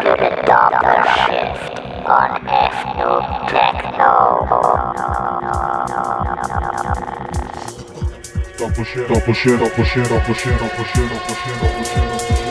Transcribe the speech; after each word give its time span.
to 0.00 0.10
the 0.10 0.30
Doppler 0.46 1.02
Shift 1.26 1.80
on 2.06 2.30
Fnoob 2.46 3.48
Techno. 3.48 4.08
Doppel 8.58 8.84
shift, 8.84 9.10
doppel 9.10 9.34
shift, 9.34 9.60
doppel 9.62 9.84
shift, 9.84 10.10
doppel 10.10 10.34
shift, 10.34 10.60
doppel 10.60 10.84
shift, 10.84 11.12
doppel 11.12 11.34
shift, 11.34 11.62
doppel 11.62 12.28
shift. 12.28 12.47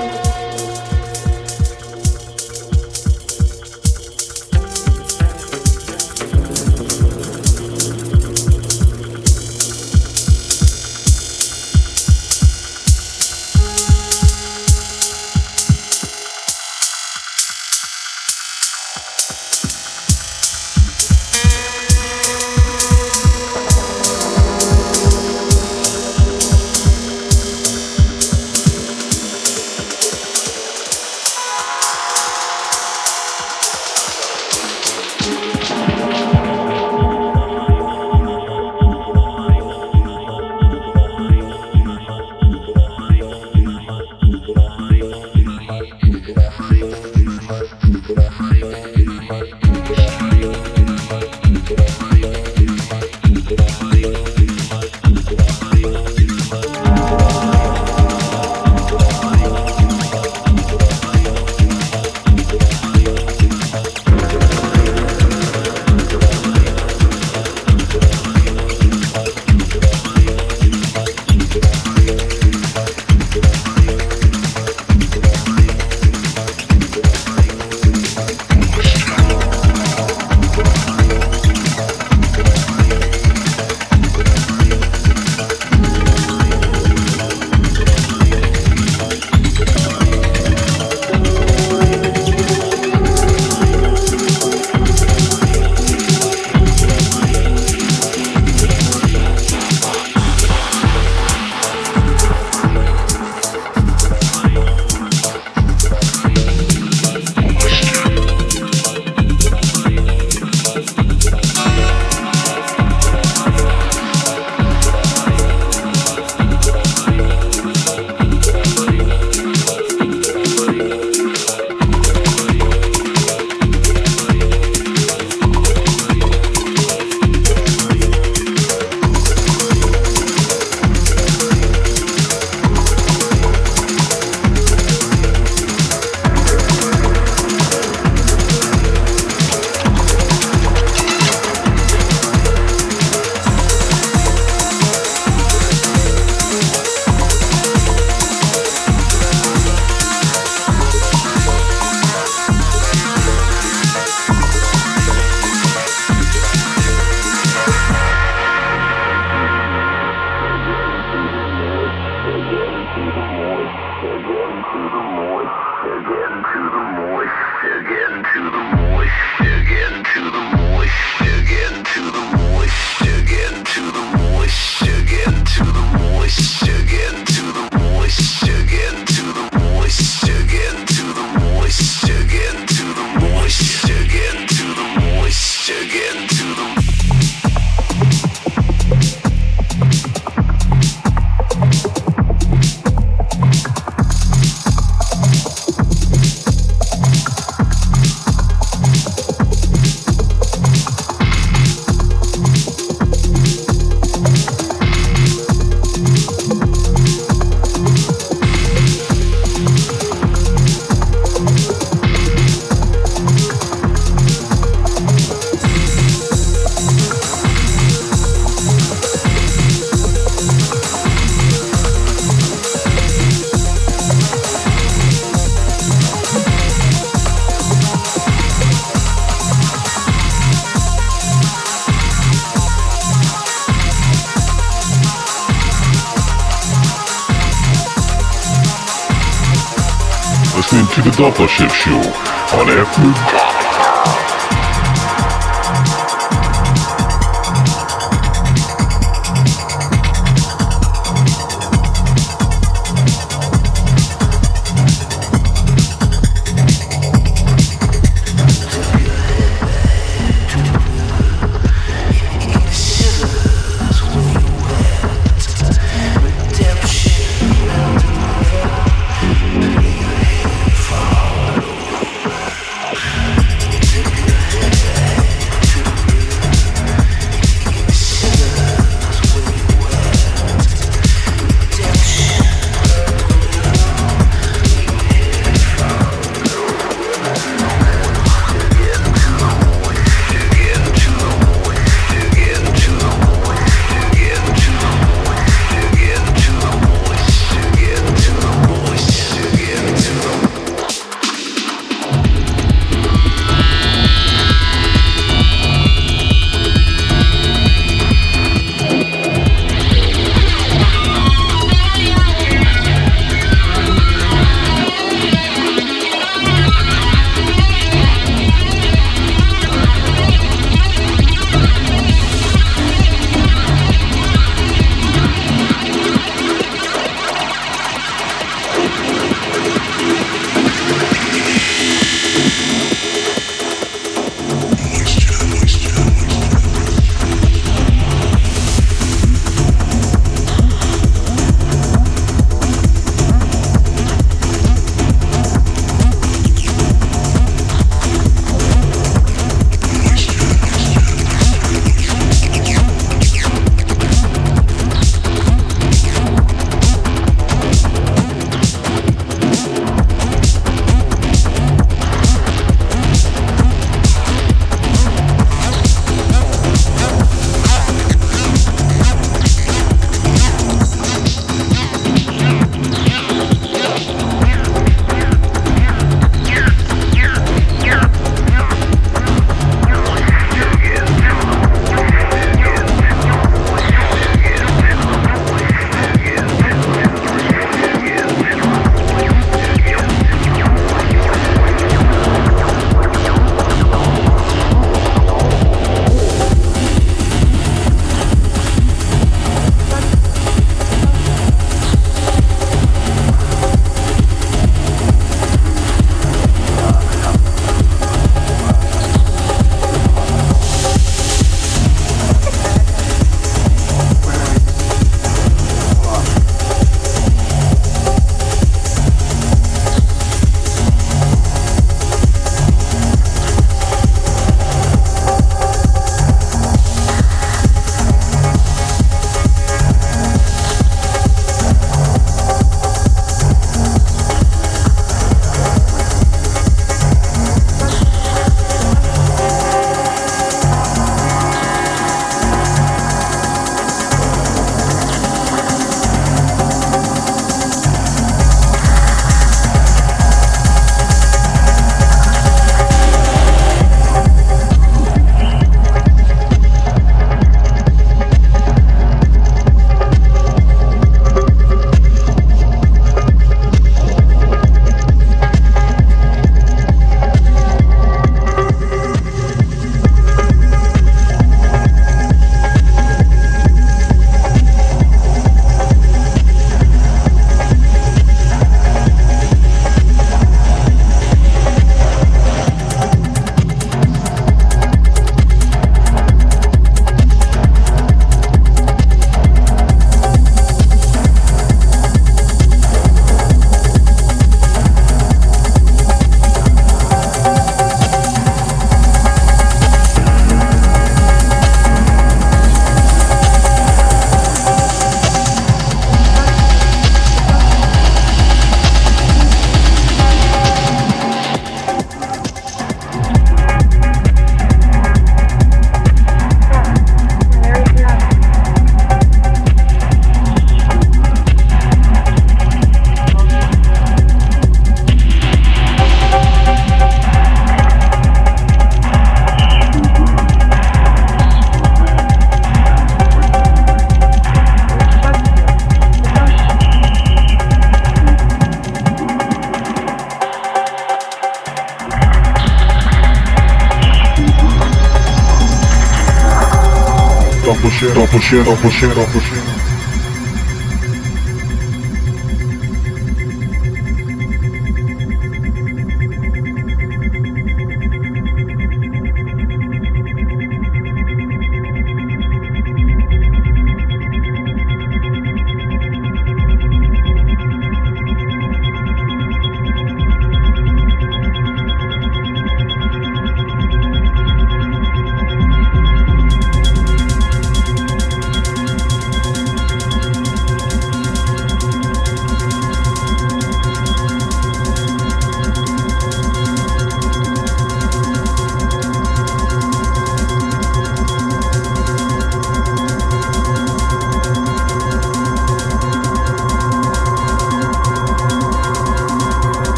puxando, 547.75 548.13
tá 548.13 548.27
puxando, 548.27 548.65
tá 548.65 548.75
puxando, 548.81 549.15
tá 549.15 549.31
puxando. 549.31 549.76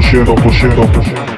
pushing, 0.00 0.28
I'm 0.28 0.36
pushing, 0.36 0.70
I'm 0.70 0.92
pushing. 0.92 1.37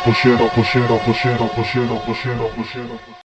Doppler 0.00 0.14
Shift, 0.14 0.38
Doppler 0.38 0.64
Shift, 0.64 0.88
Doppler 0.88 1.14
Shift, 1.14 1.38
Doppler 2.38 3.10